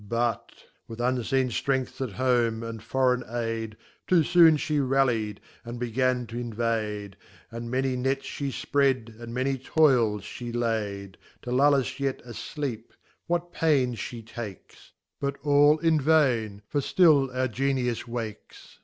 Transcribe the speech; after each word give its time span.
But 0.09 0.51
With 0.87 0.99
unfeen 0.99 1.49
ftrcngths 1.49 2.01
at 2.01 2.13
home, 2.13 2.63
and 2.63 2.81
Forreign 2.81 3.23
Aid, 3.29 3.77
Too 4.07 4.23
foon 4.23 4.57
She 4.57 4.79
ralli'd, 4.79 5.39
and 5.63 5.79
began 5.79 6.25
t'invade, 6.25 7.13
Andmany 7.53 7.95
Nets 7.95 8.41
me 8.41 8.51
fprcad, 8.51 9.21
and 9.21 9.31
many 9.31 9.59
Toils 9.59 10.25
(he 10.25 10.51
laid. 10.51 11.19
To 11.43 11.51
lull 11.51 11.75
us 11.75 11.99
yet 11.99 12.17
atfeep, 12.25 12.85
what 13.27 13.53
pains 13.53 14.01
(lie 14.11 14.21
takes! 14.21 14.91
Bnt 15.21 15.35
all 15.43 15.77
in 15.77 16.01
Vain, 16.01 16.63
for 16.67 16.81
ftill 16.81 17.31
our 17.35 17.47
Genius 17.47 18.07
wakes. 18.07 18.79